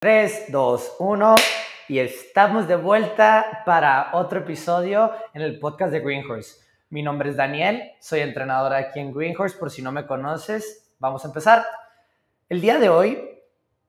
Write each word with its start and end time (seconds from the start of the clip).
3, 0.00 0.52
2, 0.52 0.96
1 1.00 1.34
y 1.88 1.98
estamos 1.98 2.68
de 2.68 2.76
vuelta 2.76 3.64
para 3.66 4.10
otro 4.12 4.38
episodio 4.38 5.10
en 5.34 5.42
el 5.42 5.58
podcast 5.58 5.90
de 5.90 5.98
Greenhorse. 5.98 6.60
Mi 6.88 7.02
nombre 7.02 7.30
es 7.30 7.36
Daniel, 7.36 7.82
soy 7.98 8.20
entrenador 8.20 8.74
aquí 8.74 9.00
en 9.00 9.12
Greenhorse, 9.12 9.58
por 9.58 9.72
si 9.72 9.82
no 9.82 9.90
me 9.90 10.06
conoces, 10.06 10.94
vamos 11.00 11.24
a 11.24 11.28
empezar. 11.28 11.66
El 12.48 12.60
día 12.60 12.78
de 12.78 12.88
hoy 12.88 13.40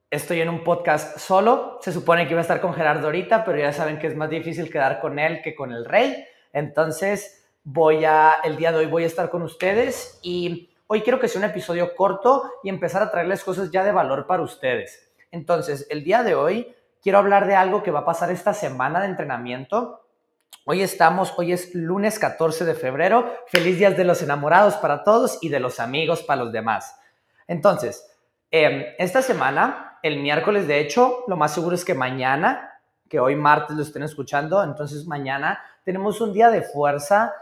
estoy 0.09 0.41
en 0.41 0.49
un 0.49 0.63
podcast 0.63 1.19
solo, 1.19 1.77
se 1.79 1.91
supone 1.91 2.25
que 2.25 2.31
iba 2.31 2.39
a 2.39 2.41
estar 2.41 2.59
con 2.59 2.73
Gerardo 2.73 3.05
ahorita, 3.05 3.45
pero 3.45 3.59
ya 3.59 3.71
saben 3.71 3.99
que 3.99 4.07
es 4.07 4.15
más 4.15 4.31
difícil 4.31 4.71
quedar 4.71 5.01
con 5.01 5.19
él 5.19 5.41
que 5.43 5.53
con 5.53 5.71
el 5.71 5.85
rey, 5.85 6.25
entonces 6.53 7.45
voy 7.63 8.03
a, 8.05 8.37
el 8.43 8.57
día 8.57 8.71
de 8.71 8.79
hoy 8.79 8.87
voy 8.87 9.03
a 9.03 9.07
estar 9.07 9.29
con 9.29 9.43
ustedes 9.43 10.19
y 10.23 10.71
hoy 10.87 11.01
quiero 11.01 11.19
que 11.19 11.27
sea 11.27 11.37
un 11.37 11.51
episodio 11.51 11.95
corto 11.95 12.51
y 12.63 12.69
empezar 12.69 13.03
a 13.03 13.11
traerles 13.11 13.43
cosas 13.43 13.69
ya 13.69 13.83
de 13.83 13.91
valor 13.91 14.25
para 14.25 14.41
ustedes. 14.41 15.08
Entonces, 15.31 15.87
el 15.89 16.03
día 16.03 16.23
de 16.23 16.35
hoy 16.35 16.75
quiero 17.01 17.19
hablar 17.19 17.47
de 17.47 17.55
algo 17.55 17.83
que 17.83 17.91
va 17.91 17.99
a 17.99 18.05
pasar 18.05 18.31
esta 18.31 18.53
semana 18.53 18.99
de 18.99 19.07
entrenamiento. 19.07 20.01
Hoy 20.65 20.81
estamos, 20.81 21.33
hoy 21.37 21.53
es 21.53 21.73
lunes 21.75 22.19
14 22.19 22.65
de 22.65 22.73
febrero. 22.73 23.33
Feliz 23.47 23.77
días 23.77 23.95
de 23.95 24.03
los 24.03 24.21
enamorados 24.21 24.75
para 24.75 25.03
todos 25.03 25.37
y 25.41 25.49
de 25.49 25.59
los 25.59 25.79
amigos 25.79 26.23
para 26.23 26.43
los 26.43 26.51
demás. 26.51 26.95
Entonces, 27.47 28.05
em, 28.51 28.85
esta 28.97 29.21
semana, 29.21 29.99
el 30.01 30.19
miércoles, 30.19 30.67
de 30.67 30.79
hecho, 30.79 31.23
lo 31.27 31.37
más 31.37 31.53
seguro 31.53 31.75
es 31.75 31.85
que 31.85 31.93
mañana, 31.93 32.81
que 33.07 33.19
hoy 33.19 33.35
martes 33.35 33.75
lo 33.75 33.83
estén 33.83 34.03
escuchando, 34.03 34.63
entonces 34.63 35.05
mañana 35.05 35.59
tenemos 35.83 36.21
un 36.21 36.31
día 36.33 36.49
de 36.49 36.61
fuerza, 36.61 37.33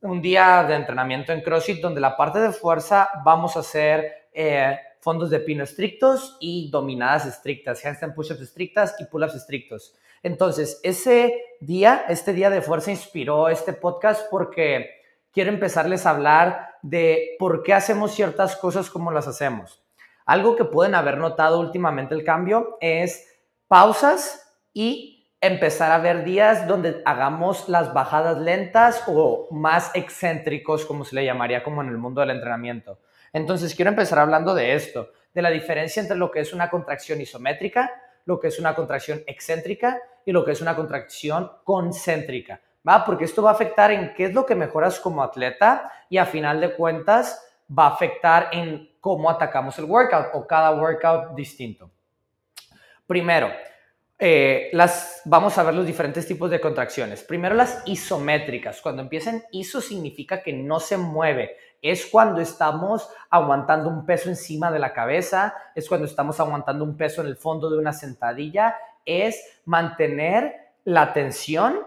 un 0.00 0.22
día 0.22 0.64
de 0.64 0.74
entrenamiento 0.74 1.32
en 1.32 1.42
CrossFit 1.42 1.82
donde 1.82 2.00
la 2.00 2.16
parte 2.16 2.38
de 2.38 2.52
fuerza 2.52 3.08
vamos 3.24 3.56
a 3.56 3.60
hacer... 3.60 4.28
Eh, 4.32 4.78
fondos 5.00 5.30
de 5.30 5.40
pino 5.40 5.64
estrictos 5.64 6.36
y 6.40 6.70
dominadas 6.70 7.26
estrictas, 7.26 7.84
handstand 7.84 8.14
push-ups 8.14 8.42
estrictas 8.42 8.94
y 8.98 9.06
pull-ups 9.06 9.34
estrictos. 9.34 9.94
Entonces, 10.22 10.78
ese 10.82 11.42
día, 11.60 12.04
este 12.08 12.32
día 12.32 12.50
de 12.50 12.60
fuerza 12.60 12.90
inspiró 12.90 13.48
este 13.48 13.72
podcast 13.72 14.26
porque 14.30 14.90
quiero 15.32 15.50
empezarles 15.50 16.04
a 16.04 16.10
hablar 16.10 16.74
de 16.82 17.36
por 17.38 17.62
qué 17.62 17.72
hacemos 17.72 18.14
ciertas 18.14 18.56
cosas 18.56 18.90
como 18.90 19.10
las 19.10 19.26
hacemos. 19.26 19.82
Algo 20.26 20.56
que 20.56 20.64
pueden 20.64 20.94
haber 20.94 21.16
notado 21.16 21.58
últimamente 21.58 22.14
el 22.14 22.22
cambio 22.22 22.76
es 22.80 23.26
pausas 23.66 24.54
y 24.74 25.28
empezar 25.40 25.90
a 25.90 25.98
ver 25.98 26.24
días 26.24 26.68
donde 26.68 27.00
hagamos 27.06 27.68
las 27.68 27.94
bajadas 27.94 28.38
lentas 28.38 29.02
o 29.06 29.48
más 29.50 29.90
excéntricos, 29.94 30.84
como 30.84 31.04
se 31.04 31.14
le 31.14 31.24
llamaría 31.24 31.64
como 31.64 31.80
en 31.82 31.88
el 31.88 31.96
mundo 31.96 32.20
del 32.20 32.30
entrenamiento. 32.30 32.98
Entonces, 33.32 33.74
quiero 33.74 33.90
empezar 33.90 34.18
hablando 34.18 34.54
de 34.54 34.74
esto, 34.74 35.10
de 35.32 35.42
la 35.42 35.50
diferencia 35.50 36.02
entre 36.02 36.16
lo 36.16 36.30
que 36.30 36.40
es 36.40 36.52
una 36.52 36.68
contracción 36.68 37.20
isométrica, 37.20 37.90
lo 38.24 38.38
que 38.38 38.48
es 38.48 38.58
una 38.58 38.74
contracción 38.74 39.22
excéntrica 39.26 40.00
y 40.24 40.32
lo 40.32 40.44
que 40.44 40.52
es 40.52 40.60
una 40.60 40.76
contracción 40.76 41.50
concéntrica, 41.64 42.60
¿va? 42.86 43.04
Porque 43.04 43.24
esto 43.24 43.42
va 43.42 43.50
a 43.50 43.54
afectar 43.54 43.90
en 43.90 44.14
qué 44.14 44.26
es 44.26 44.34
lo 44.34 44.44
que 44.44 44.54
mejoras 44.54 45.00
como 45.00 45.22
atleta 45.22 45.90
y 46.08 46.18
a 46.18 46.26
final 46.26 46.60
de 46.60 46.74
cuentas 46.74 47.46
va 47.76 47.86
a 47.86 47.94
afectar 47.94 48.48
en 48.52 48.90
cómo 49.00 49.30
atacamos 49.30 49.78
el 49.78 49.86
workout 49.86 50.28
o 50.34 50.46
cada 50.46 50.72
workout 50.72 51.34
distinto. 51.34 51.90
Primero, 53.06 53.50
eh, 54.22 54.68
las, 54.74 55.22
vamos 55.24 55.56
a 55.56 55.62
ver 55.62 55.74
los 55.74 55.86
diferentes 55.86 56.26
tipos 56.26 56.50
de 56.50 56.60
contracciones. 56.60 57.22
Primero 57.22 57.54
las 57.54 57.82
isométricas. 57.86 58.82
Cuando 58.82 59.00
empiezan 59.00 59.42
iso 59.50 59.80
significa 59.80 60.42
que 60.42 60.52
no 60.52 60.78
se 60.78 60.98
mueve. 60.98 61.56
Es 61.80 62.04
cuando 62.04 62.42
estamos 62.42 63.08
aguantando 63.30 63.88
un 63.88 64.04
peso 64.04 64.28
encima 64.28 64.70
de 64.70 64.78
la 64.78 64.92
cabeza, 64.92 65.54
es 65.74 65.88
cuando 65.88 66.06
estamos 66.06 66.38
aguantando 66.38 66.84
un 66.84 66.98
peso 66.98 67.22
en 67.22 67.28
el 67.28 67.38
fondo 67.38 67.70
de 67.70 67.78
una 67.78 67.94
sentadilla, 67.94 68.76
es 69.06 69.42
mantener 69.64 70.54
la 70.84 71.14
tensión 71.14 71.78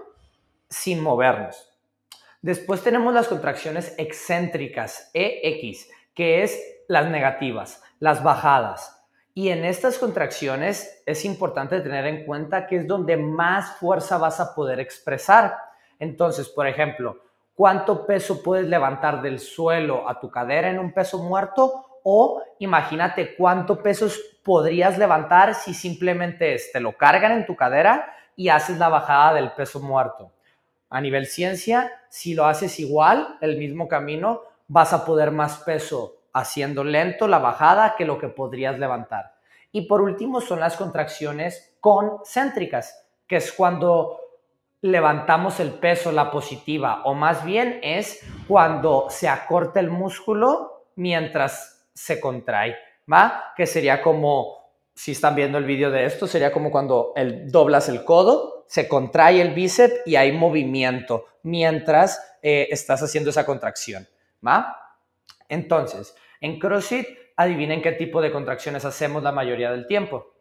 sin 0.67 1.01
movernos. 1.01 1.69
Después 2.41 2.81
tenemos 2.81 3.13
las 3.13 3.27
contracciones 3.27 3.93
excéntricas, 3.99 5.11
EX, 5.13 5.87
que 6.15 6.41
es 6.41 6.59
las 6.87 7.09
negativas, 7.11 7.83
las 7.99 8.23
bajadas. 8.23 9.02
Y 9.35 9.49
en 9.49 9.65
estas 9.65 9.97
contracciones 9.97 11.01
es 11.07 11.25
importante 11.25 11.81
tener 11.81 12.05
en 12.05 12.23
cuenta 12.23 12.67
que 12.67 12.77
es 12.77 12.87
donde 12.87 13.17
más 13.17 13.77
fuerza 13.77 14.19
vas 14.19 14.39
a 14.39 14.53
poder 14.53 14.79
expresar. 14.79 15.57
Entonces, 15.97 16.49
por 16.49 16.67
ejemplo, 16.67 17.17
¿cuánto 17.55 18.05
peso 18.05 18.43
puedes 18.43 18.67
levantar 18.67 19.23
del 19.23 19.39
suelo 19.39 20.07
a 20.07 20.19
tu 20.19 20.29
cadera 20.29 20.69
en 20.69 20.77
un 20.77 20.93
peso 20.93 21.17
muerto? 21.17 21.99
O 22.03 22.43
imagínate 22.59 23.35
cuánto 23.35 23.81
pesos 23.81 24.21
podrías 24.43 24.99
levantar 24.99 25.55
si 25.55 25.73
simplemente 25.73 26.57
te 26.71 26.79
lo 26.79 26.95
cargan 26.95 27.31
en 27.31 27.45
tu 27.47 27.55
cadera 27.55 28.13
y 28.35 28.49
haces 28.49 28.77
la 28.77 28.89
bajada 28.89 29.33
del 29.33 29.51
peso 29.53 29.79
muerto. 29.79 30.31
A 30.91 31.01
nivel 31.01 31.25
ciencia, 31.25 31.91
si 32.07 32.35
lo 32.35 32.45
haces 32.45 32.79
igual, 32.79 33.37
el 33.41 33.57
mismo 33.57 33.87
camino, 33.87 34.41
vas 34.67 34.93
a 34.93 35.05
poder 35.05 35.31
más 35.31 35.57
peso 35.57 36.17
haciendo 36.33 36.83
lento 36.83 37.27
la 37.27 37.39
bajada 37.39 37.95
que 37.95 38.05
lo 38.05 38.17
que 38.17 38.27
podrías 38.27 38.79
levantar. 38.79 39.35
Y 39.71 39.87
por 39.87 40.01
último 40.01 40.41
son 40.41 40.59
las 40.59 40.75
contracciones 40.75 41.75
concéntricas, 41.79 43.05
que 43.27 43.37
es 43.37 43.51
cuando 43.51 44.19
levantamos 44.81 45.59
el 45.59 45.71
peso, 45.71 46.11
la 46.11 46.29
positiva, 46.29 47.03
o 47.05 47.13
más 47.13 47.45
bien 47.45 47.79
es 47.81 48.19
cuando 48.47 49.07
se 49.09 49.29
acorta 49.29 49.79
el 49.79 49.89
músculo 49.89 50.87
mientras 50.95 51.87
se 51.93 52.19
contrae, 52.19 52.75
¿va? 53.11 53.53
Que 53.55 53.65
sería 53.65 54.01
como, 54.01 54.57
si 54.93 55.13
están 55.13 55.35
viendo 55.35 55.57
el 55.57 55.63
vídeo 55.63 55.89
de 55.89 56.05
esto, 56.05 56.27
sería 56.27 56.51
como 56.51 56.69
cuando 56.69 57.13
el, 57.15 57.49
doblas 57.49 57.87
el 57.87 58.03
codo, 58.03 58.65
se 58.67 58.87
contrae 58.87 59.41
el 59.41 59.53
bíceps 59.53 60.01
y 60.05 60.17
hay 60.17 60.31
movimiento 60.33 61.25
mientras 61.43 62.37
eh, 62.41 62.67
estás 62.69 63.01
haciendo 63.01 63.29
esa 63.29 63.45
contracción, 63.45 64.07
¿va? 64.45 64.82
Entonces, 65.53 66.15
en 66.41 66.59
CrossFit, 66.59 67.07
adivinen 67.35 67.81
qué 67.81 67.91
tipo 67.91 68.21
de 68.21 68.31
contracciones 68.31 68.85
hacemos 68.85 69.21
la 69.21 69.31
mayoría 69.31 69.71
del 69.71 69.85
tiempo. 69.85 70.33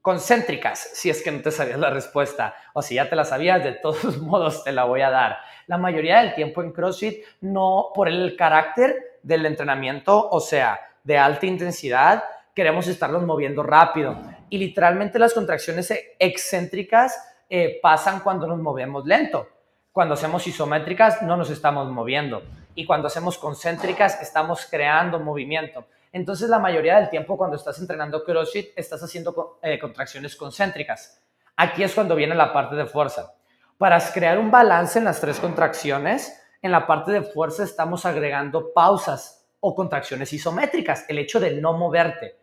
Concéntricas, 0.00 0.78
si 0.94 1.10
es 1.10 1.22
que 1.22 1.30
no 1.30 1.42
te 1.42 1.50
sabías 1.50 1.78
la 1.78 1.90
respuesta, 1.90 2.54
o 2.72 2.80
si 2.80 2.94
ya 2.94 3.10
te 3.10 3.16
la 3.16 3.24
sabías, 3.24 3.62
de 3.62 3.72
todos 3.72 4.18
modos 4.22 4.64
te 4.64 4.72
la 4.72 4.84
voy 4.84 5.02
a 5.02 5.10
dar. 5.10 5.36
La 5.66 5.76
mayoría 5.76 6.20
del 6.20 6.34
tiempo 6.34 6.62
en 6.62 6.72
CrossFit, 6.72 7.24
no 7.42 7.90
por 7.94 8.08
el 8.08 8.36
carácter 8.36 9.18
del 9.22 9.44
entrenamiento, 9.44 10.30
o 10.30 10.40
sea, 10.40 10.80
de 11.04 11.18
alta 11.18 11.44
intensidad, 11.44 12.24
queremos 12.54 12.86
estarlos 12.86 13.22
moviendo 13.24 13.62
rápido. 13.62 14.18
Y 14.48 14.56
literalmente 14.56 15.18
las 15.18 15.34
contracciones 15.34 15.92
excéntricas 16.18 17.36
eh, 17.50 17.80
pasan 17.82 18.20
cuando 18.20 18.46
nos 18.46 18.60
movemos 18.60 19.04
lento. 19.04 19.46
Cuando 19.92 20.14
hacemos 20.14 20.46
isométricas 20.46 21.20
no 21.20 21.36
nos 21.36 21.50
estamos 21.50 21.90
moviendo 21.90 22.42
y 22.76 22.84
cuando 22.84 23.08
hacemos 23.08 23.38
concéntricas 23.38 24.20
estamos 24.22 24.66
creando 24.70 25.18
movimiento. 25.18 25.86
Entonces 26.12 26.48
la 26.48 26.58
mayoría 26.58 26.96
del 27.00 27.08
tiempo 27.08 27.36
cuando 27.36 27.56
estás 27.56 27.78
entrenando 27.80 28.22
CrossFit 28.22 28.68
estás 28.76 29.02
haciendo 29.02 29.58
eh, 29.62 29.78
contracciones 29.78 30.36
concéntricas. 30.36 31.20
Aquí 31.56 31.82
es 31.82 31.94
cuando 31.94 32.14
viene 32.14 32.34
la 32.34 32.52
parte 32.52 32.76
de 32.76 32.86
fuerza. 32.86 33.32
Para 33.78 33.98
crear 34.12 34.38
un 34.38 34.50
balance 34.50 34.98
en 34.98 35.06
las 35.06 35.20
tres 35.20 35.40
contracciones, 35.40 36.38
en 36.60 36.70
la 36.70 36.86
parte 36.86 37.12
de 37.12 37.22
fuerza 37.22 37.64
estamos 37.64 38.04
agregando 38.04 38.72
pausas 38.74 39.48
o 39.60 39.74
contracciones 39.74 40.32
isométricas, 40.34 41.06
el 41.08 41.18
hecho 41.18 41.40
de 41.40 41.52
no 41.52 41.72
moverte. 41.72 42.36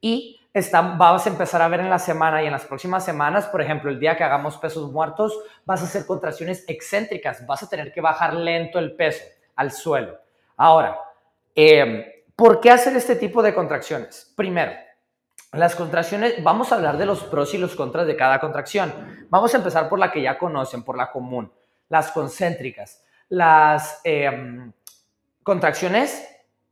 Y 0.00 0.40
vas 0.98 1.26
a 1.26 1.30
empezar 1.30 1.62
a 1.62 1.68
ver 1.68 1.80
en 1.80 1.90
la 1.90 1.98
semana 1.98 2.42
y 2.42 2.46
en 2.46 2.52
las 2.52 2.66
próximas 2.66 3.04
semanas, 3.04 3.46
por 3.46 3.62
ejemplo, 3.62 3.90
el 3.90 3.98
día 3.98 4.16
que 4.16 4.24
hagamos 4.24 4.58
pesos 4.58 4.92
muertos, 4.92 5.38
vas 5.64 5.80
a 5.80 5.84
hacer 5.84 6.04
contracciones 6.04 6.64
excéntricas, 6.68 7.46
vas 7.46 7.62
a 7.62 7.68
tener 7.68 7.92
que 7.92 8.00
bajar 8.02 8.34
lento 8.34 8.78
el 8.78 8.94
peso 8.94 9.22
al 9.60 9.72
suelo. 9.72 10.18
Ahora, 10.56 10.98
em, 11.54 12.02
¿por 12.34 12.60
qué 12.60 12.70
hacer 12.70 12.96
este 12.96 13.14
tipo 13.14 13.42
de 13.42 13.54
contracciones? 13.54 14.32
Primero, 14.34 14.72
las 15.52 15.76
contracciones, 15.76 16.42
vamos 16.42 16.72
a 16.72 16.76
hablar 16.76 16.96
de 16.96 17.04
los 17.04 17.24
pros 17.24 17.52
y 17.52 17.58
los 17.58 17.76
contras 17.76 18.06
de 18.06 18.16
cada 18.16 18.40
contracción. 18.40 19.26
Vamos 19.28 19.52
a 19.52 19.58
empezar 19.58 19.90
por 19.90 19.98
la 19.98 20.10
que 20.10 20.22
ya 20.22 20.38
conocen, 20.38 20.82
por 20.82 20.96
la 20.96 21.12
común, 21.12 21.52
las 21.90 22.10
concéntricas. 22.10 23.04
Las 23.28 24.00
em, 24.02 24.72
contracciones, 25.42 26.26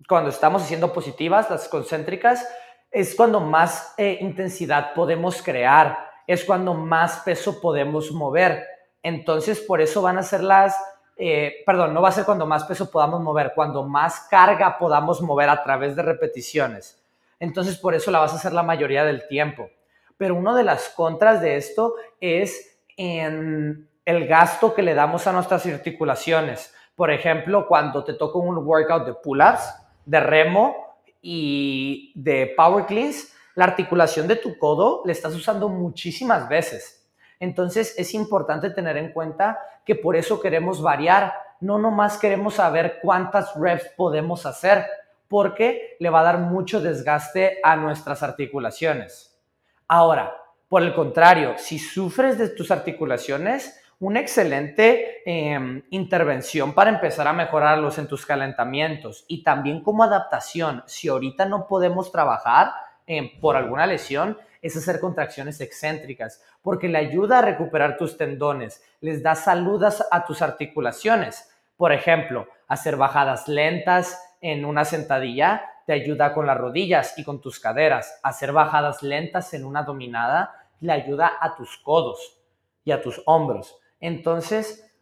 cuando 0.08 0.30
estamos 0.30 0.62
haciendo 0.62 0.90
positivas, 0.90 1.50
las 1.50 1.68
concéntricas, 1.68 2.48
es 2.90 3.14
cuando 3.14 3.40
más 3.40 3.92
eh, 3.98 4.16
intensidad 4.22 4.94
podemos 4.94 5.42
crear, 5.42 5.98
es 6.26 6.42
cuando 6.42 6.72
más 6.72 7.18
peso 7.18 7.60
podemos 7.60 8.10
mover. 8.12 8.64
Entonces, 9.02 9.60
por 9.60 9.82
eso 9.82 10.00
van 10.00 10.16
a 10.16 10.22
ser 10.22 10.42
las 10.42 10.74
eh, 11.18 11.64
perdón, 11.66 11.92
no 11.92 12.00
va 12.00 12.10
a 12.10 12.12
ser 12.12 12.24
cuando 12.24 12.46
más 12.46 12.64
peso 12.64 12.88
podamos 12.90 13.20
mover, 13.20 13.52
cuando 13.54 13.82
más 13.82 14.28
carga 14.30 14.78
podamos 14.78 15.20
mover 15.20 15.48
a 15.48 15.62
través 15.64 15.96
de 15.96 16.02
repeticiones. 16.02 17.02
Entonces, 17.40 17.76
por 17.76 17.94
eso 17.94 18.12
la 18.12 18.20
vas 18.20 18.32
a 18.32 18.36
hacer 18.36 18.52
la 18.52 18.62
mayoría 18.62 19.04
del 19.04 19.26
tiempo. 19.26 19.68
Pero 20.16 20.36
una 20.36 20.56
de 20.56 20.62
las 20.62 20.88
contras 20.90 21.40
de 21.40 21.56
esto 21.56 21.94
es 22.20 22.78
en 22.96 23.88
el 24.04 24.26
gasto 24.26 24.74
que 24.74 24.82
le 24.82 24.94
damos 24.94 25.26
a 25.26 25.32
nuestras 25.32 25.66
articulaciones. 25.66 26.72
Por 26.94 27.10
ejemplo, 27.10 27.66
cuando 27.66 28.04
te 28.04 28.14
toca 28.14 28.38
un 28.38 28.56
workout 28.58 29.04
de 29.06 29.14
pull-ups, 29.14 29.74
de 30.04 30.20
remo 30.20 30.96
y 31.20 32.12
de 32.14 32.54
power 32.56 32.86
cleans, 32.86 33.34
La 33.54 33.64
articulación 33.64 34.28
de 34.28 34.36
tu 34.36 34.56
codo 34.56 35.02
le 35.04 35.10
estás 35.10 35.34
usando 35.34 35.68
muchísimas 35.68 36.48
veces. 36.48 36.97
Entonces 37.40 37.94
es 37.96 38.14
importante 38.14 38.70
tener 38.70 38.96
en 38.96 39.12
cuenta 39.12 39.58
que 39.84 39.94
por 39.94 40.16
eso 40.16 40.40
queremos 40.40 40.82
variar. 40.82 41.34
No 41.60 41.78
nomás 41.78 42.18
queremos 42.18 42.54
saber 42.54 42.98
cuántas 43.02 43.54
reps 43.54 43.90
podemos 43.96 44.46
hacer, 44.46 44.86
porque 45.28 45.96
le 46.00 46.10
va 46.10 46.20
a 46.20 46.24
dar 46.24 46.38
mucho 46.38 46.80
desgaste 46.80 47.58
a 47.62 47.76
nuestras 47.76 48.22
articulaciones. 48.22 49.38
Ahora, 49.86 50.34
por 50.68 50.82
el 50.82 50.94
contrario, 50.94 51.54
si 51.56 51.78
sufres 51.78 52.38
de 52.38 52.50
tus 52.50 52.70
articulaciones, 52.70 53.80
una 54.00 54.20
excelente 54.20 55.22
em, 55.26 55.82
intervención 55.90 56.72
para 56.72 56.90
empezar 56.90 57.26
a 57.26 57.32
mejorarlos 57.32 57.98
en 57.98 58.06
tus 58.06 58.24
calentamientos 58.24 59.24
y 59.28 59.42
también 59.42 59.82
como 59.82 60.04
adaptación, 60.04 60.84
si 60.86 61.08
ahorita 61.08 61.46
no 61.46 61.66
podemos 61.66 62.12
trabajar 62.12 62.72
em, 63.06 63.40
por 63.40 63.56
alguna 63.56 63.86
lesión, 63.86 64.38
es 64.62 64.76
hacer 64.76 65.00
contracciones 65.00 65.60
excéntricas, 65.60 66.42
porque 66.62 66.88
le 66.88 66.98
ayuda 66.98 67.38
a 67.38 67.42
recuperar 67.42 67.96
tus 67.96 68.16
tendones, 68.16 68.82
les 69.00 69.22
da 69.22 69.34
salud 69.34 69.82
a 69.84 70.24
tus 70.24 70.42
articulaciones. 70.42 71.50
Por 71.76 71.92
ejemplo, 71.92 72.48
hacer 72.66 72.96
bajadas 72.96 73.48
lentas 73.48 74.20
en 74.40 74.64
una 74.64 74.84
sentadilla 74.84 75.62
te 75.86 75.92
ayuda 75.94 76.34
con 76.34 76.46
las 76.46 76.58
rodillas 76.58 77.18
y 77.18 77.24
con 77.24 77.40
tus 77.40 77.58
caderas. 77.58 78.20
Hacer 78.22 78.52
bajadas 78.52 79.02
lentas 79.02 79.54
en 79.54 79.64
una 79.64 79.84
dominada 79.84 80.66
le 80.80 80.92
ayuda 80.92 81.32
a 81.40 81.56
tus 81.56 81.78
codos 81.78 82.38
y 82.84 82.92
a 82.92 83.00
tus 83.00 83.22
hombros. 83.24 83.78
Entonces, 84.00 84.92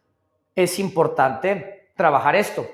es 0.55 0.79
importante 0.79 1.91
trabajar 1.95 2.35
esto. 2.35 2.67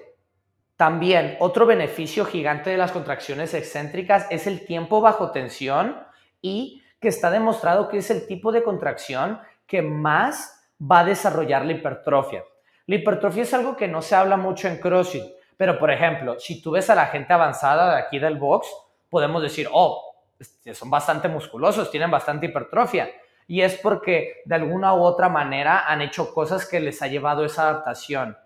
También 0.78 1.38
otro 1.40 1.66
beneficio 1.66 2.26
gigante 2.26 2.70
de 2.70 2.78
las 2.78 2.92
contracciones 2.92 3.54
excéntricas 3.54 4.28
es 4.30 4.48
el 4.48 4.66
tiempo 4.66 5.02
bajo 5.02 5.32
tensión 5.32 5.98
y 6.44 6.84
que 7.00 7.08
está 7.08 7.32
demostrado 7.32 7.90
que 7.90 7.98
es 7.98 8.12
el 8.12 8.28
tipo 8.28 8.52
de 8.52 8.62
contracción 8.62 9.40
que 9.66 9.82
más 9.82 10.70
va 10.80 11.00
a 11.00 11.06
desarrollar 11.06 11.66
la 11.66 11.72
hipertrofia. 11.72 12.44
La 12.86 12.96
hipertrofia 12.96 13.44
es 13.44 13.54
algo 13.54 13.76
que 13.76 13.88
no 13.88 14.04
se 14.04 14.14
habla 14.14 14.38
mucho 14.38 14.68
en 14.68 14.78
CrossFit, 14.78 15.24
pero 15.58 15.80
por 15.80 15.90
ejemplo, 15.90 16.40
si 16.40 16.62
tú 16.62 16.72
ves 16.72 16.90
a 16.90 16.96
la 16.96 17.08
gente 17.08 17.34
avanzada 17.34 17.96
de 17.96 18.02
aquí 18.02 18.20
del 18.20 18.38
box, 18.38 18.68
podemos 19.10 19.42
decir, 19.42 19.68
oh, 19.72 20.16
este, 20.38 20.76
son 20.76 20.90
bastante 20.90 21.30
musculosos, 21.30 21.90
tienen 21.90 22.12
bastante 22.12 22.48
hipertrofia 22.48 23.10
y 23.48 23.62
es 23.62 23.78
porque 23.78 24.42
de 24.46 24.56
alguna 24.56 24.94
u 24.94 25.04
otra 25.04 25.30
manera 25.30 25.86
han 25.88 26.02
hecho 26.02 26.34
cosas 26.34 26.68
que 26.68 26.80
les 26.80 27.02
ha 27.02 27.08
llevado 27.08 27.46
esa 27.46 27.70
adaptación. 27.70 28.38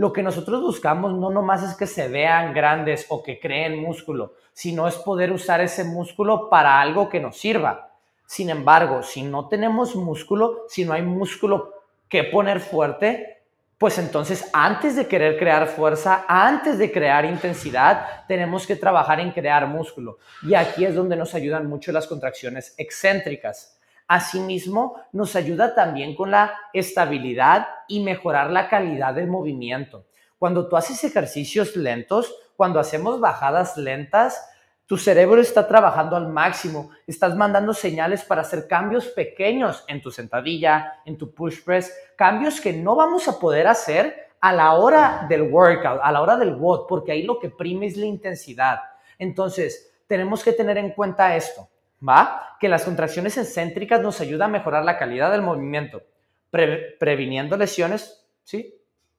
Lo 0.00 0.14
que 0.14 0.22
nosotros 0.22 0.62
buscamos 0.62 1.12
no 1.12 1.28
nomás 1.28 1.62
es 1.62 1.76
que 1.76 1.86
se 1.86 2.08
vean 2.08 2.54
grandes 2.54 3.04
o 3.10 3.22
que 3.22 3.38
creen 3.38 3.82
músculo, 3.82 4.32
sino 4.54 4.88
es 4.88 4.94
poder 4.94 5.30
usar 5.30 5.60
ese 5.60 5.84
músculo 5.84 6.48
para 6.48 6.80
algo 6.80 7.10
que 7.10 7.20
nos 7.20 7.36
sirva. 7.36 7.92
Sin 8.24 8.48
embargo, 8.48 9.02
si 9.02 9.22
no 9.22 9.46
tenemos 9.48 9.94
músculo, 9.96 10.64
si 10.68 10.86
no 10.86 10.94
hay 10.94 11.02
músculo 11.02 11.74
que 12.08 12.24
poner 12.24 12.60
fuerte, 12.60 13.42
pues 13.76 13.98
entonces 13.98 14.48
antes 14.54 14.96
de 14.96 15.06
querer 15.06 15.38
crear 15.38 15.66
fuerza, 15.66 16.24
antes 16.26 16.78
de 16.78 16.90
crear 16.90 17.26
intensidad, 17.26 18.24
tenemos 18.26 18.66
que 18.66 18.76
trabajar 18.76 19.20
en 19.20 19.32
crear 19.32 19.66
músculo. 19.66 20.16
Y 20.42 20.54
aquí 20.54 20.86
es 20.86 20.94
donde 20.94 21.14
nos 21.14 21.34
ayudan 21.34 21.66
mucho 21.66 21.92
las 21.92 22.06
contracciones 22.06 22.74
excéntricas. 22.78 23.78
Asimismo, 24.12 24.96
nos 25.12 25.36
ayuda 25.36 25.72
también 25.72 26.16
con 26.16 26.32
la 26.32 26.52
estabilidad 26.72 27.68
y 27.86 28.00
mejorar 28.00 28.50
la 28.50 28.68
calidad 28.68 29.14
del 29.14 29.28
movimiento. 29.28 30.06
Cuando 30.36 30.68
tú 30.68 30.76
haces 30.76 31.04
ejercicios 31.04 31.76
lentos, 31.76 32.34
cuando 32.56 32.80
hacemos 32.80 33.20
bajadas 33.20 33.76
lentas, 33.76 34.44
tu 34.84 34.96
cerebro 34.96 35.40
está 35.40 35.68
trabajando 35.68 36.16
al 36.16 36.26
máximo, 36.26 36.90
estás 37.06 37.36
mandando 37.36 37.72
señales 37.72 38.24
para 38.24 38.40
hacer 38.40 38.66
cambios 38.66 39.06
pequeños 39.06 39.84
en 39.86 40.02
tu 40.02 40.10
sentadilla, 40.10 40.94
en 41.04 41.16
tu 41.16 41.32
push 41.32 41.62
press, 41.62 41.96
cambios 42.16 42.60
que 42.60 42.72
no 42.72 42.96
vamos 42.96 43.28
a 43.28 43.38
poder 43.38 43.68
hacer 43.68 44.32
a 44.40 44.52
la 44.52 44.72
hora 44.72 45.24
del 45.28 45.42
workout, 45.42 46.00
a 46.02 46.10
la 46.10 46.20
hora 46.20 46.36
del 46.36 46.56
WOD, 46.56 46.88
porque 46.88 47.12
ahí 47.12 47.22
lo 47.22 47.38
que 47.38 47.50
prime 47.50 47.86
es 47.86 47.96
la 47.96 48.06
intensidad. 48.06 48.80
Entonces, 49.20 49.92
tenemos 50.08 50.42
que 50.42 50.50
tener 50.50 50.78
en 50.78 50.94
cuenta 50.94 51.36
esto. 51.36 51.68
¿Va? 52.06 52.56
Que 52.58 52.68
las 52.68 52.84
contracciones 52.84 53.36
excéntricas 53.36 54.00
nos 54.00 54.20
ayudan 54.20 54.50
a 54.50 54.58
mejorar 54.58 54.84
la 54.84 54.98
calidad 54.98 55.30
del 55.30 55.42
movimiento, 55.42 56.02
previniendo 56.50 57.56
lesiones, 57.56 58.26
¿sí? 58.44 58.74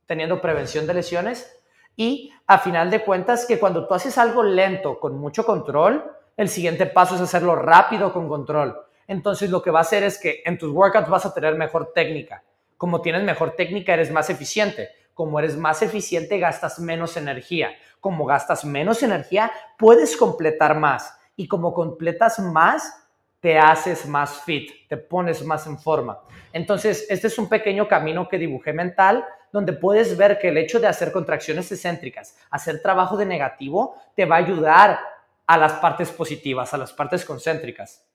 Teniendo 0.05 0.41
prevención 0.41 0.87
de 0.87 0.93
lesiones 0.93 1.61
y 1.95 2.31
a 2.47 2.59
final 2.59 2.89
de 2.89 3.03
cuentas 3.03 3.45
que 3.45 3.59
cuando 3.59 3.87
tú 3.87 3.93
haces 3.93 4.17
algo 4.17 4.43
lento 4.43 4.99
con 4.99 5.17
mucho 5.17 5.45
control, 5.45 6.03
el 6.37 6.49
siguiente 6.49 6.85
paso 6.85 7.15
es 7.15 7.21
hacerlo 7.21 7.55
rápido 7.55 8.11
con 8.11 8.27
control. 8.27 8.75
Entonces 9.07 9.49
lo 9.49 9.61
que 9.61 9.71
va 9.71 9.79
a 9.79 9.83
hacer 9.83 10.03
es 10.03 10.17
que 10.17 10.41
en 10.45 10.57
tus 10.57 10.71
workouts 10.71 11.09
vas 11.09 11.25
a 11.25 11.33
tener 11.33 11.55
mejor 11.55 11.91
técnica. 11.93 12.43
Como 12.77 13.01
tienes 13.01 13.23
mejor 13.23 13.55
técnica, 13.55 13.93
eres 13.93 14.11
más 14.11 14.29
eficiente. 14.29 14.89
Como 15.13 15.37
eres 15.37 15.57
más 15.57 15.81
eficiente, 15.81 16.39
gastas 16.39 16.79
menos 16.79 17.17
energía. 17.17 17.71
Como 17.99 18.25
gastas 18.25 18.65
menos 18.65 19.03
energía, 19.03 19.51
puedes 19.77 20.17
completar 20.17 20.79
más 20.79 21.20
y 21.41 21.47
como 21.47 21.73
completas 21.73 22.37
más, 22.37 23.03
te 23.39 23.57
haces 23.57 24.05
más 24.05 24.41
fit, 24.41 24.87
te 24.87 24.95
pones 24.95 25.43
más 25.43 25.65
en 25.65 25.79
forma. 25.79 26.19
Entonces, 26.53 27.07
este 27.09 27.25
es 27.25 27.39
un 27.39 27.49
pequeño 27.49 27.87
camino 27.87 28.29
que 28.29 28.37
dibujé 28.37 28.73
mental 28.73 29.25
donde 29.51 29.73
puedes 29.73 30.15
ver 30.15 30.37
que 30.37 30.49
el 30.49 30.57
hecho 30.59 30.79
de 30.79 30.85
hacer 30.85 31.11
contracciones 31.11 31.71
excéntricas, 31.71 32.37
hacer 32.51 32.79
trabajo 32.83 33.17
de 33.17 33.25
negativo, 33.25 33.95
te 34.15 34.25
va 34.25 34.35
a 34.35 34.39
ayudar 34.39 34.99
a 35.47 35.57
las 35.57 35.73
partes 35.73 36.11
positivas, 36.11 36.75
a 36.75 36.77
las 36.77 36.93
partes 36.93 37.25
concéntricas. 37.25 38.05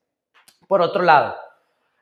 Por 0.65 0.81
otro 0.81 1.03
lado, 1.03 1.35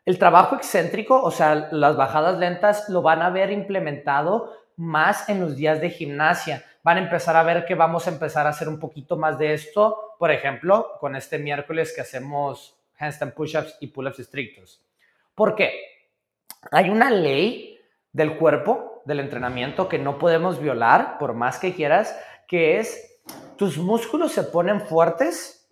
el 0.06 0.20
trabajo 0.20 0.56
excéntrico, 0.56 1.20
o 1.20 1.32
sea, 1.32 1.70
las 1.72 1.98
bajadas 1.98 2.38
lentas, 2.38 2.88
lo 2.88 3.02
van 3.02 3.24
a 3.24 3.32
ver 3.32 3.50
implementado 3.50 4.54
más 4.76 5.28
en 5.28 5.42
los 5.42 5.56
días 5.56 5.82
de 5.82 5.90
gimnasia. 5.90 6.64
Van 6.84 6.98
a 6.98 7.02
empezar 7.02 7.36
a 7.36 7.42
ver 7.42 7.66
que 7.66 7.74
vamos 7.74 8.06
a 8.06 8.12
empezar 8.12 8.46
a 8.46 8.52
hacer 8.52 8.70
un 8.70 8.80
poquito 8.80 9.18
más 9.18 9.40
de 9.40 9.56
esto 9.56 10.05
por 10.18 10.32
ejemplo, 10.32 10.94
con 11.00 11.16
este 11.16 11.38
miércoles 11.38 11.94
que 11.94 12.02
hacemos 12.02 12.78
handstand 12.98 13.34
push-ups 13.34 13.78
y 13.80 13.88
pull-ups 13.88 14.20
estrictos. 14.20 14.82
¿Por 15.34 15.56
qué? 15.56 15.74
Hay 16.72 16.90
una 16.90 17.12
ley 17.12 17.80
del 18.12 18.38
cuerpo, 18.38 19.02
del 19.06 19.20
entrenamiento, 19.20 19.90
que 19.90 20.00
no 20.00 20.18
podemos 20.18 20.62
violar, 20.62 21.18
por 21.18 21.34
más 21.34 21.60
que 21.60 21.74
quieras, 21.74 22.18
que 22.48 22.80
es 22.80 23.20
tus 23.58 23.78
músculos 23.78 24.34
se 24.34 24.44
ponen 24.44 24.82
fuertes 24.82 25.70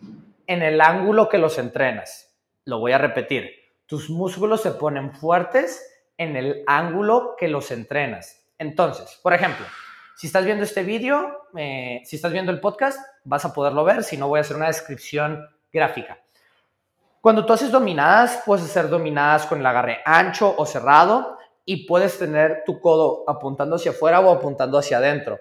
en 0.48 0.62
el 0.62 0.82
ángulo 0.82 1.30
que 1.30 1.38
los 1.38 1.58
entrenas. 1.58 2.34
Lo 2.66 2.80
voy 2.80 2.92
a 2.92 2.98
repetir. 2.98 3.50
Tus 3.86 4.10
músculos 4.10 4.62
se 4.62 4.72
ponen 4.72 5.14
fuertes 5.14 5.82
en 6.18 6.36
el 6.36 6.64
ángulo 6.68 7.36
que 7.38 7.48
los 7.48 7.72
entrenas. 7.72 8.46
Entonces, 8.58 9.20
por 9.22 9.34
ejemplo, 9.34 9.66
si 10.16 10.28
estás 10.28 10.46
viendo 10.46 10.64
este 10.64 10.84
vídeo, 10.84 11.48
eh, 11.58 12.02
si 12.06 12.16
estás 12.16 12.32
viendo 12.32 12.52
el 12.52 12.60
podcast, 12.60 13.00
vas 13.24 13.46
a 13.46 13.54
poderlo 13.54 13.84
ver, 13.84 14.04
si 14.04 14.18
no 14.18 14.28
voy 14.28 14.38
a 14.38 14.42
hacer 14.42 14.56
una 14.56 14.68
descripción 14.68 15.48
gráfica. 15.72 16.20
Cuando 17.22 17.46
tú 17.46 17.54
haces 17.54 17.72
dominadas, 17.72 18.44
puedes 18.46 18.66
hacer 18.66 18.90
dominadas 18.90 19.46
con 19.46 19.60
el 19.60 19.66
agarre 19.66 20.00
ancho 20.06 20.54
o 20.58 20.66
cerrado 20.66 21.38
y 21.66 21.88
puedes 21.88 22.20
tener 22.20 22.64
tu 22.66 22.80
codo 22.80 23.24
apuntando 23.28 23.78
hacia 23.78 23.92
afuera 23.92 24.20
o 24.20 24.32
apuntando 24.32 24.78
hacia 24.78 24.98
adentro. 24.98 25.40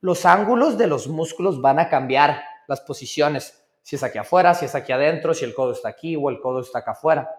Los 0.00 0.26
ángulos 0.26 0.76
de 0.76 0.86
los 0.86 1.08
músculos 1.08 1.60
van 1.60 1.78
a 1.78 1.88
cambiar 1.88 2.42
las 2.68 2.80
posiciones, 2.80 3.64
si 3.82 3.96
es 3.96 4.02
aquí 4.02 4.18
afuera, 4.18 4.54
si 4.54 4.66
es 4.66 4.74
aquí 4.74 4.92
adentro, 4.92 5.34
si 5.34 5.44
el 5.44 5.54
codo 5.54 5.72
está 5.72 5.88
aquí 5.88 6.16
o 6.16 6.28
el 6.28 6.40
codo 6.40 6.60
está 6.60 6.80
acá 6.80 6.92
afuera. 6.92 7.30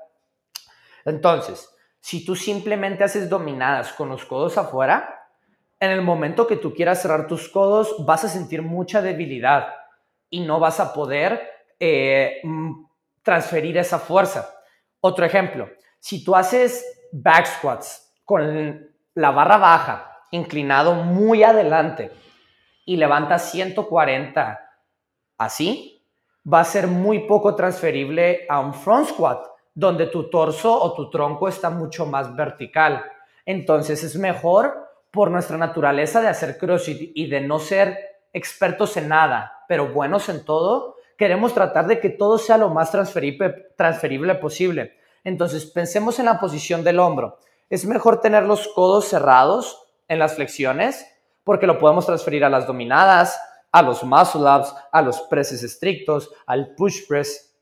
Entonces, 1.05 1.69
si 1.99 2.25
tú 2.25 2.35
simplemente 2.35 3.03
haces 3.03 3.29
dominadas 3.29 3.93
con 3.93 4.09
los 4.09 4.25
codos 4.25 4.57
afuera, 4.57 5.22
en 5.83 5.91
el 5.91 6.01
momento 6.01 6.47
que 6.47 6.55
tú 6.55 6.73
quieras 6.73 7.01
cerrar 7.01 7.27
tus 7.27 7.49
codos, 7.49 8.05
vas 8.05 8.23
a 8.23 8.29
sentir 8.29 8.61
mucha 8.61 9.01
debilidad 9.01 9.67
y 10.29 10.39
no 10.39 10.57
vas 10.57 10.79
a 10.79 10.93
poder 10.93 11.41
eh, 11.77 12.39
mm, 12.41 12.85
transferir 13.21 13.77
esa 13.77 13.99
fuerza. 13.99 14.49
Otro 15.01 15.25
ejemplo, 15.25 15.67
si 15.99 16.23
tú 16.23 16.37
haces 16.37 16.85
back 17.11 17.47
squats 17.47 18.13
con 18.23 18.89
la 19.13 19.31
barra 19.31 19.57
baja, 19.57 20.19
inclinado 20.31 20.95
muy 20.95 21.43
adelante 21.43 22.11
y 22.85 22.95
levantas 22.95 23.51
140 23.51 24.59
así, 25.37 26.07
va 26.51 26.61
a 26.61 26.65
ser 26.65 26.87
muy 26.87 27.27
poco 27.27 27.55
transferible 27.55 28.45
a 28.47 28.61
un 28.61 28.73
front 28.73 29.09
squat, 29.09 29.45
donde 29.73 30.07
tu 30.07 30.29
torso 30.29 30.81
o 30.81 30.93
tu 30.93 31.09
tronco 31.09 31.49
está 31.49 31.69
mucho 31.69 32.05
más 32.05 32.33
vertical. 32.33 33.03
Entonces 33.45 34.01
es 34.01 34.15
mejor 34.15 34.92
por 35.13 35.29
nuestra 35.29 35.59
naturaleza 35.59 36.21
de 36.21 36.27
hacer 36.27 36.57
CrossFit 36.57 37.11
y 37.13 37.27
de 37.27 37.39
no 37.39 37.59
ser 37.59 37.99
expertos 38.33 38.97
en 38.97 39.09
nada, 39.09 39.63
pero 39.67 39.93
buenos 39.93 40.27
en 40.27 40.43
todo, 40.43 40.95
queremos 41.19 41.53
tratar 41.53 41.85
de 41.85 41.99
que 41.99 42.09
todo 42.09 42.39
sea 42.39 42.57
lo 42.57 42.71
más 42.71 42.89
transferible, 42.89 43.67
transferible 43.77 44.33
posible. 44.33 44.97
Entonces, 45.23 45.67
pensemos 45.67 46.17
en 46.17 46.25
la 46.25 46.39
posición 46.39 46.83
del 46.83 46.97
hombro. 46.97 47.37
Es 47.69 47.85
mejor 47.85 48.21
tener 48.21 48.41
los 48.41 48.67
codos 48.69 49.05
cerrados 49.05 49.85
en 50.07 50.17
las 50.17 50.33
flexiones 50.33 51.05
porque 51.43 51.67
lo 51.67 51.77
podemos 51.77 52.07
transferir 52.07 52.43
a 52.43 52.49
las 52.49 52.65
dominadas, 52.65 53.39
a 53.71 53.83
los 53.83 54.03
muscle 54.03 54.41
ups, 54.41 54.73
a 54.91 55.01
los 55.03 55.21
presses 55.21 55.61
estrictos, 55.61 56.31
al 56.47 56.73
push 56.73 57.07
press. 57.07 57.55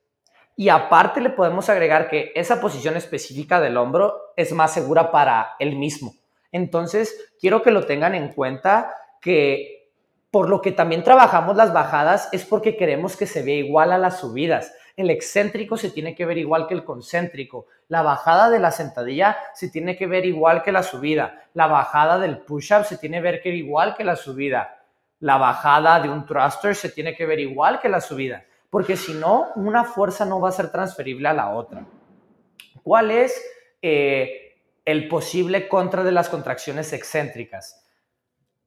Y 0.55 0.69
aparte 0.69 1.19
le 1.19 1.31
podemos 1.31 1.67
agregar 1.67 2.07
que 2.07 2.31
esa 2.33 2.61
posición 2.61 2.95
específica 2.95 3.59
del 3.59 3.75
hombro 3.75 4.31
es 4.37 4.53
más 4.53 4.73
segura 4.73 5.11
para 5.11 5.55
él 5.59 5.75
mismo. 5.75 6.13
Entonces, 6.51 7.33
quiero 7.39 7.61
que 7.61 7.71
lo 7.71 7.85
tengan 7.85 8.15
en 8.15 8.33
cuenta 8.33 8.95
que 9.21 9.81
por 10.31 10.49
lo 10.49 10.61
que 10.61 10.71
también 10.71 11.03
trabajamos 11.03 11.57
las 11.57 11.73
bajadas 11.73 12.29
es 12.31 12.45
porque 12.45 12.77
queremos 12.77 13.17
que 13.17 13.27
se 13.27 13.43
vea 13.43 13.57
igual 13.57 13.91
a 13.91 13.97
las 13.97 14.19
subidas. 14.19 14.73
El 14.95 15.09
excéntrico 15.09 15.77
se 15.77 15.89
tiene 15.89 16.15
que 16.15 16.25
ver 16.25 16.37
igual 16.37 16.67
que 16.67 16.73
el 16.73 16.83
concéntrico. 16.83 17.65
La 17.87 18.01
bajada 18.01 18.49
de 18.49 18.59
la 18.59 18.71
sentadilla 18.71 19.37
se 19.53 19.69
tiene 19.69 19.97
que 19.97 20.07
ver 20.07 20.25
igual 20.25 20.63
que 20.63 20.71
la 20.71 20.83
subida. 20.83 21.47
La 21.53 21.67
bajada 21.67 22.17
del 22.17 22.39
push-up 22.39 22.85
se 22.85 22.97
tiene 22.97 23.21
que 23.21 23.33
ver 23.33 23.55
igual 23.55 23.95
que 23.95 24.03
la 24.03 24.15
subida. 24.15 24.85
La 25.19 25.37
bajada 25.37 25.99
de 25.99 26.09
un 26.09 26.25
thruster 26.25 26.75
se 26.75 26.89
tiene 26.89 27.15
que 27.15 27.25
ver 27.25 27.39
igual 27.39 27.79
que 27.79 27.89
la 27.89 28.01
subida. 28.01 28.45
Porque 28.69 28.95
si 28.95 29.13
no, 29.13 29.49
una 29.55 29.83
fuerza 29.83 30.23
no 30.23 30.39
va 30.39 30.49
a 30.49 30.53
ser 30.53 30.71
transferible 30.71 31.27
a 31.27 31.33
la 31.33 31.49
otra. 31.49 31.85
¿Cuál 32.83 33.11
es 33.11 33.41
eh, 33.81 34.50
el 34.85 35.07
posible 35.07 35.67
contra 35.67 36.03
de 36.03 36.11
las 36.11 36.29
contracciones 36.29 36.93
excéntricas? 36.93 37.81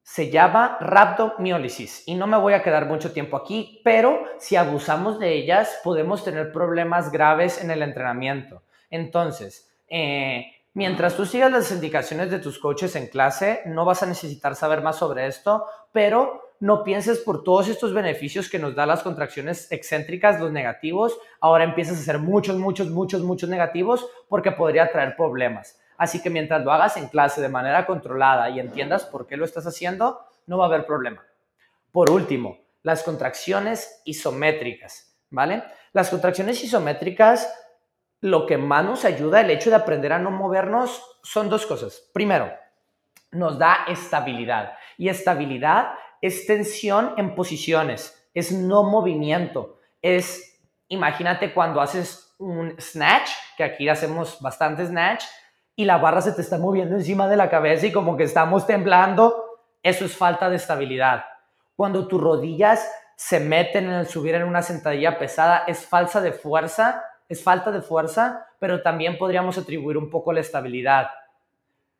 se 0.05 0.29
llama 0.29 0.77
rhabdomiólisis 0.79 2.03
y 2.05 2.13
no 2.13 2.27
me 2.27 2.37
voy 2.37 2.53
a 2.53 2.61
quedar 2.61 2.85
mucho 2.85 3.11
tiempo 3.11 3.35
aquí, 3.37 3.81
pero 3.83 4.23
si 4.37 4.55
abusamos 4.55 5.17
de 5.17 5.33
ellas 5.33 5.79
podemos 5.83 6.23
tener 6.23 6.51
problemas 6.51 7.11
graves 7.11 7.59
en 7.59 7.71
el 7.71 7.81
entrenamiento. 7.81 8.61
Entonces, 8.91 9.67
eh, 9.87 10.45
mientras 10.75 11.15
tú 11.15 11.25
sigas 11.25 11.51
las 11.51 11.71
indicaciones 11.71 12.29
de 12.29 12.37
tus 12.37 12.59
coaches 12.59 12.95
en 12.95 13.07
clase, 13.07 13.61
no 13.65 13.83
vas 13.83 14.03
a 14.03 14.05
necesitar 14.05 14.55
saber 14.55 14.83
más 14.83 14.97
sobre 14.97 15.25
esto, 15.25 15.65
pero 15.91 16.53
no 16.59 16.83
pienses 16.83 17.17
por 17.17 17.43
todos 17.43 17.67
estos 17.67 17.91
beneficios 17.91 18.47
que 18.47 18.59
nos 18.59 18.75
da 18.75 18.85
las 18.85 19.01
contracciones 19.01 19.71
excéntricas, 19.71 20.39
los 20.39 20.51
negativos, 20.51 21.17
ahora 21.41 21.63
empiezas 21.63 21.97
a 21.97 22.01
hacer 22.01 22.19
muchos, 22.19 22.57
muchos, 22.57 22.91
muchos, 22.91 23.23
muchos 23.23 23.49
negativos 23.49 24.07
porque 24.29 24.51
podría 24.51 24.91
traer 24.91 25.15
problemas. 25.15 25.79
Así 25.97 26.21
que 26.21 26.29
mientras 26.29 26.63
lo 26.63 26.71
hagas 26.71 26.97
en 26.97 27.07
clase 27.07 27.41
de 27.41 27.49
manera 27.49 27.85
controlada 27.85 28.49
y 28.49 28.59
entiendas 28.59 29.05
por 29.05 29.27
qué 29.27 29.37
lo 29.37 29.45
estás 29.45 29.65
haciendo, 29.65 30.19
no 30.47 30.57
va 30.57 30.65
a 30.65 30.67
haber 30.67 30.85
problema. 30.85 31.23
Por 31.91 32.11
último, 32.11 32.59
las 32.83 33.03
contracciones 33.03 34.01
isométricas, 34.05 35.15
¿vale? 35.29 35.63
Las 35.93 36.09
contracciones 36.09 36.63
isométricas, 36.63 37.51
lo 38.21 38.45
que 38.45 38.57
más 38.57 38.83
nos 38.83 39.05
ayuda, 39.05 39.41
el 39.41 39.49
hecho 39.49 39.69
de 39.69 39.77
aprender 39.77 40.13
a 40.13 40.19
no 40.19 40.31
movernos, 40.31 41.19
son 41.23 41.49
dos 41.49 41.65
cosas. 41.65 42.03
Primero, 42.13 42.51
nos 43.31 43.57
da 43.57 43.85
estabilidad. 43.87 44.73
Y 44.97 45.09
estabilidad 45.09 45.93
es 46.21 46.45
tensión 46.45 47.13
en 47.17 47.35
posiciones, 47.35 48.29
es 48.33 48.51
no 48.51 48.83
movimiento. 48.83 49.79
Es, 50.01 50.59
imagínate 50.87 51.53
cuando 51.53 51.81
haces 51.81 52.35
un 52.37 52.75
snatch, 52.79 53.29
que 53.57 53.63
aquí 53.63 53.87
hacemos 53.87 54.41
bastante 54.41 54.85
snatch, 54.85 55.23
y 55.75 55.85
la 55.85 55.97
barra 55.97 56.21
se 56.21 56.31
te 56.31 56.41
está 56.41 56.57
moviendo 56.57 56.95
encima 56.95 57.27
de 57.27 57.35
la 57.35 57.49
cabeza 57.49 57.87
y 57.87 57.91
como 57.91 58.15
que 58.15 58.23
estamos 58.23 58.65
temblando, 58.65 59.59
eso 59.83 60.05
es 60.05 60.15
falta 60.15 60.49
de 60.49 60.55
estabilidad. 60.55 61.25
Cuando 61.75 62.07
tus 62.07 62.21
rodillas 62.21 62.89
se 63.15 63.39
meten 63.39 63.85
en 63.85 63.93
el 63.93 64.07
subir 64.07 64.35
en 64.35 64.43
una 64.43 64.61
sentadilla 64.61 65.19
pesada, 65.19 65.63
es 65.67 65.85
falsa 65.85 66.21
de 66.21 66.31
fuerza, 66.31 67.03
es 67.27 67.43
falta 67.43 67.71
de 67.71 67.81
fuerza, 67.81 68.47
pero 68.59 68.81
también 68.81 69.17
podríamos 69.17 69.57
atribuir 69.57 69.97
un 69.97 70.09
poco 70.09 70.31
la 70.31 70.41
estabilidad. 70.41 71.09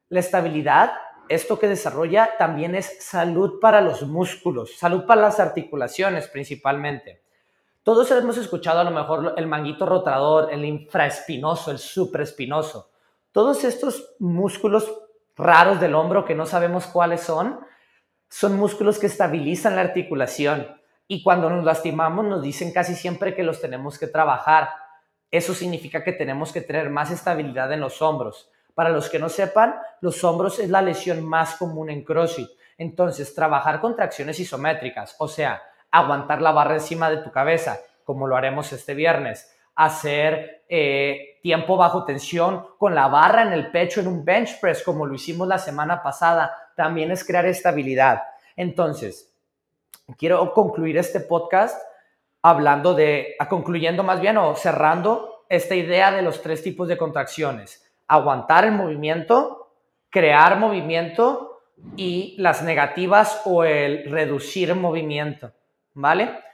La 0.10 0.20
estabilidad, 0.20 0.94
esto 1.28 1.60
que 1.60 1.68
desarrolla, 1.68 2.30
también 2.38 2.76
es 2.76 3.04
salud 3.04 3.60
para 3.60 3.82
los 3.82 4.04
músculos, 4.04 4.78
salud 4.78 5.06
para 5.06 5.22
las 5.22 5.40
articulaciones 5.40 6.28
principalmente. 6.28 7.22
Todos 7.84 8.10
hemos 8.12 8.38
escuchado 8.38 8.80
a 8.80 8.84
lo 8.84 8.92
mejor 8.92 9.36
el 9.38 9.48
manguito 9.48 9.86
rotador, 9.86 10.52
el 10.52 10.64
infraespinoso, 10.66 11.72
el 11.72 11.78
supraespinoso. 11.78 12.90
Todos 13.36 13.66
estos 13.66 14.16
músculos 14.18 14.90
raros 15.36 15.82
del 15.82 15.94
hombro 15.94 16.24
que 16.24 16.36
no 16.36 16.46
sabemos 16.46 16.88
cuáles 16.88 17.20
son, 17.20 17.60
son 18.30 18.56
músculos 18.56 18.98
que 18.98 19.08
estabilizan 19.08 19.76
la 19.76 19.82
articulación 19.82 20.66
y 21.06 21.22
cuando 21.22 21.50
nos 21.50 21.66
lastimamos 21.66 22.24
nos 22.24 22.42
dicen 22.42 22.72
casi 22.72 22.96
siempre 22.96 23.36
que 23.36 23.44
los 23.44 23.60
tenemos 23.60 24.00
que 24.00 24.08
trabajar. 24.08 24.70
Eso 25.30 25.54
significa 25.54 26.02
que 26.02 26.14
tenemos 26.14 26.54
que 26.54 26.62
tener 26.62 26.90
más 26.90 27.12
estabilidad 27.12 27.74
en 27.74 27.82
los 27.82 28.02
hombros. 28.02 28.50
Para 28.74 28.92
los 28.92 29.10
que 29.10 29.20
no 29.20 29.28
sepan, 29.28 29.76
los 30.00 30.24
hombros 30.24 30.58
es 30.60 30.70
la 30.70 30.82
lesión 30.82 31.22
más 31.22 31.56
común 31.56 31.90
en 31.90 32.06
CrossFit. 32.06 32.48
Entonces, 32.78 33.36
trabajar 33.36 33.82
contracciones 33.82 34.40
isométricas, 34.40 35.14
o 35.20 35.28
sea, 35.28 35.62
aguantar 35.92 36.42
la 36.42 36.54
barra 36.54 36.76
encima 36.76 37.10
de 37.10 37.18
tu 37.18 37.34
cabeza, 37.34 37.82
como 38.06 38.28
lo 38.28 38.38
haremos 38.38 38.72
este 38.72 38.94
viernes, 38.94 39.54
hacer 39.76 40.64
eh, 40.68 41.40
tiempo 41.44 41.78
bajo 41.78 42.06
tensión 42.06 42.66
con 42.78 42.96
la 42.96 43.08
barra 43.08 43.44
en 43.44 43.54
el 43.54 43.72
pecho 43.72 44.00
en 44.00 44.08
un 44.08 44.26
bench 44.26 44.60
press, 44.60 44.82
como 44.82 45.06
lo 45.06 45.14
hicimos 45.14 45.48
la 45.48 45.60
semana 45.60 46.02
pasada, 46.02 46.72
también 46.76 47.12
es 47.12 47.24
crear 47.24 47.46
estabilidad. 47.46 48.24
Entonces, 48.56 49.34
quiero 50.18 50.54
concluir 50.54 50.98
este 50.98 51.20
podcast 51.20 51.80
hablando 52.42 52.94
de, 52.94 53.36
concluyendo 53.50 54.04
más 54.04 54.22
bien 54.22 54.38
o 54.38 54.56
cerrando 54.56 55.46
esta 55.50 55.76
idea 55.76 56.12
de 56.12 56.22
los 56.22 56.42
tres 56.42 56.64
tipos 56.64 56.88
de 56.88 56.98
contracciones. 56.98 57.84
Aguantar 58.08 58.66
el 58.66 58.72
movimiento, 58.72 59.72
crear 60.10 60.58
movimiento 60.58 61.64
y 61.96 62.36
las 62.38 62.64
negativas 62.64 63.42
o 63.46 63.64
el 63.64 64.10
reducir 64.10 64.74
movimiento, 64.76 65.52
¿vale? 65.94 66.45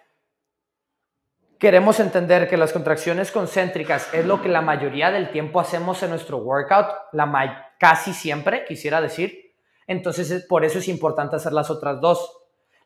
Queremos 1.62 2.00
entender 2.00 2.50
que 2.50 2.58
las 2.58 2.74
contracciones 2.74 3.32
concéntricas 3.32 4.12
es 4.15 4.25
lo 4.25 4.41
que 4.41 4.50
la 4.50 4.62
mayoría 4.62 5.12
del 5.12 5.30
tiempo 5.30 5.60
hacemos 5.60 6.01
en 6.01 6.10
nuestro 6.10 6.39
workout, 6.39 6.88
la 7.12 7.75
casi 7.77 8.15
siempre, 8.15 8.65
quisiera 8.65 9.00
decir. 9.00 9.53
Entonces, 9.86 10.44
por 10.50 10.65
eso 10.65 10.80
es 10.80 10.88
importante 10.88 11.36
hacer 11.36 11.53
las 11.53 11.70
otras 11.70 12.01
dos. 12.01 12.36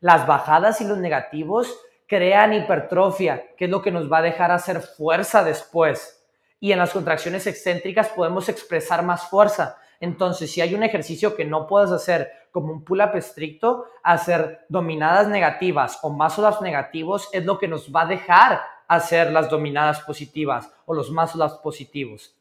Las 0.02 0.28
bajadas 0.28 0.82
y 0.82 0.88
los 0.88 0.98
negativos 0.98 1.74
crean 2.06 2.54
hipertrofia, 2.54 3.56
que 3.56 3.66
es 3.66 3.72
lo 3.72 3.82
que 3.82 3.92
nos 3.92 4.12
va 4.12 4.18
a 4.18 4.24
dejar 4.24 4.52
hacer 4.52 4.82
fuerza 4.82 5.46
después. 5.46 6.28
Y 6.60 6.74
en 6.74 6.80
las 6.80 6.92
contracciones 6.92 7.48
excéntricas 7.48 8.10
podemos 8.10 8.50
expresar 8.50 9.04
más 9.04 9.30
fuerza. 9.30 9.78
Entonces, 10.02 10.52
si 10.52 10.60
hay 10.60 10.76
un 10.76 10.84
ejercicio 10.84 11.38
que 11.38 11.46
no 11.46 11.66
puedes 11.66 11.92
hacer 11.92 12.30
como 12.56 12.72
un 12.72 12.86
pull-up 12.86 13.18
estricto, 13.18 13.88
hacer 14.02 14.66
dominadas 14.70 15.28
negativas 15.28 16.00
o 16.04 16.10
muscle-ups 16.10 16.62
negativos 16.62 17.28
es 17.34 17.44
lo 17.44 17.60
que 17.60 17.68
nos 17.68 17.94
va 17.94 18.04
a 18.04 18.06
dejar 18.06 18.62
hacer 18.88 19.30
las 19.34 19.50
dominadas 19.50 20.00
positivas 20.00 20.72
o 20.86 20.94
los 20.94 21.12
muscle-ups 21.12 21.56
positivos. 21.56 22.34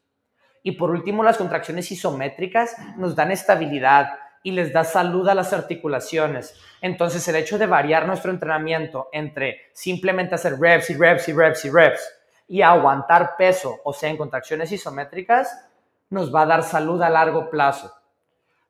Y 0.63 0.71
por 0.71 0.89
último, 0.89 1.21
las 1.21 1.35
contracciones 1.35 1.91
isométricas 1.91 2.77
nos 2.95 3.13
dan 3.13 3.29
estabilidad 3.33 4.17
y 4.41 4.51
les 4.51 4.71
da 4.71 4.85
salud 4.85 5.27
a 5.27 5.35
las 5.35 5.51
articulaciones. 5.51 6.57
Entonces, 6.79 7.27
el 7.27 7.35
hecho 7.35 7.57
de 7.57 7.65
variar 7.65 8.07
nuestro 8.07 8.31
entrenamiento 8.31 9.09
entre 9.11 9.63
simplemente 9.73 10.35
hacer 10.35 10.57
reps 10.57 10.91
y 10.91 10.95
reps 10.95 11.27
y 11.27 11.33
reps 11.33 11.65
y 11.65 11.69
reps 11.71 12.09
y 12.47 12.61
aguantar 12.61 13.35
peso, 13.37 13.81
o 13.83 13.91
sea, 13.91 14.09
en 14.09 14.15
contracciones 14.15 14.71
isométricas, 14.71 15.67
nos 16.09 16.33
va 16.33 16.43
a 16.43 16.45
dar 16.45 16.63
salud 16.63 17.01
a 17.01 17.09
largo 17.09 17.49
plazo. 17.49 17.91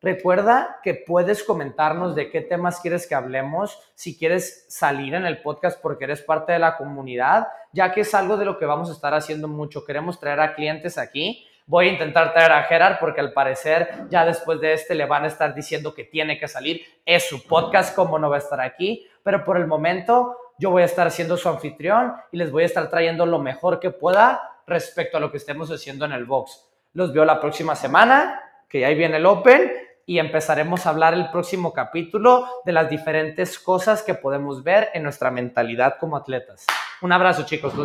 Recuerda 0.06 0.82
que 0.84 0.94
puedes 0.94 1.44
comentarnos 1.44 2.14
de 2.14 2.30
qué 2.30 2.42
temas 2.42 2.80
quieres 2.80 3.08
que 3.08 3.16
hablemos, 3.16 3.80
si 3.96 4.16
quieres 4.16 4.68
salir 4.70 5.16
en 5.16 5.26
el 5.26 5.42
podcast 5.42 5.82
porque 5.82 6.04
eres 6.04 6.22
parte 6.22 6.54
de 6.54 6.60
la 6.60 6.78
comunidad, 6.78 7.48
ya 7.74 7.92
que 7.92 8.02
es 8.02 8.14
algo 8.14 8.38
de 8.38 8.46
lo 8.46 8.60
que 8.60 8.68
vamos 8.68 8.88
a 8.92 8.94
estar 8.94 9.16
haciendo 9.16 9.48
mucho. 9.48 9.84
Queremos 9.84 10.20
traer 10.20 10.42
a 10.42 10.54
clientes 10.54 11.00
aquí. 11.00 11.48
Voy 11.66 11.88
a 11.88 11.92
intentar 11.94 12.34
traer 12.34 12.52
a 12.52 12.62
Gerard 12.66 13.00
porque 13.00 13.20
al 13.20 13.34
parecer 13.34 14.06
ya 14.08 14.24
después 14.28 14.62
de 14.62 14.74
este 14.74 14.94
le 14.94 15.08
van 15.08 15.24
a 15.24 15.28
estar 15.28 15.56
diciendo 15.56 15.96
que 15.96 16.04
tiene 16.04 16.38
que 16.38 16.48
salir. 16.48 16.84
Es 17.04 17.28
su 17.28 17.42
podcast, 17.48 17.96
como 17.96 18.20
no 18.20 18.30
va 18.30 18.36
a 18.36 18.40
estar 18.40 18.62
aquí. 18.62 19.08
Pero 19.24 19.44
por 19.44 19.58
el 19.58 19.66
momento 19.66 20.38
yo 20.60 20.70
voy 20.70 20.84
a 20.84 20.86
estar 20.86 21.10
siendo 21.10 21.36
su 21.36 21.50
anfitrión 21.50 22.14
y 22.32 22.38
les 22.38 22.52
voy 22.52 22.62
a 22.62 22.68
estar 22.68 22.88
trayendo 22.92 23.26
lo 23.26 23.40
mejor 23.40 23.80
que 23.80 23.90
pueda 23.90 24.62
respecto 24.68 25.18
a 25.18 25.20
lo 25.20 25.32
que 25.32 25.38
estemos 25.38 25.72
haciendo 25.72 26.06
en 26.06 26.12
el 26.12 26.26
box. 26.26 26.64
Los 26.94 27.12
veo 27.12 27.26
la 27.26 27.42
próxima 27.42 27.76
semana, 27.76 28.40
que 28.70 28.86
ahí 28.86 28.94
viene 28.94 29.18
el 29.18 29.26
Open 29.26 29.85
y 30.06 30.20
empezaremos 30.20 30.86
a 30.86 30.90
hablar 30.90 31.14
el 31.14 31.30
próximo 31.30 31.74
capítulo 31.74 32.48
de 32.64 32.72
las 32.72 32.90
diferentes 32.90 33.58
cosas 33.60 34.04
que 34.04 34.14
podemos 34.14 34.64
ver 34.64 34.90
en 34.94 35.04
nuestra 35.04 35.32
mentalidad 35.32 35.96
como 36.00 36.16
atletas. 36.18 36.66
Un 37.02 37.12
abrazo 37.12 37.44
chicos, 37.44 37.76